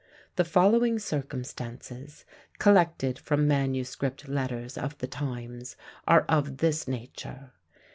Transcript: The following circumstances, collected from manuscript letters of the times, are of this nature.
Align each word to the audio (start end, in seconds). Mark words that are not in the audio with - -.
The 0.35 0.43
following 0.45 0.97
circumstances, 0.97 2.25
collected 2.57 3.19
from 3.19 3.47
manuscript 3.47 4.27
letters 4.27 4.75
of 4.75 4.97
the 4.97 5.05
times, 5.05 5.75
are 6.07 6.21
of 6.21 6.57
this 6.57 6.87
nature. 6.87 7.51